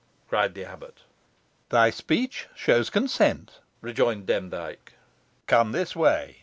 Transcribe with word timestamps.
cried 0.27 0.55
the 0.55 0.65
abbot. 0.65 1.01
"Thy 1.69 1.91
speech 1.91 2.47
shows 2.55 2.89
consent," 2.89 3.59
rejoined 3.81 4.25
Demdike. 4.25 4.93
"Come 5.45 5.73
this 5.73 5.95
way." 5.95 6.37